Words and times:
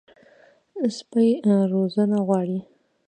سپي 0.97 1.25
روزنه 1.71 2.19
غواړي. 2.27 2.59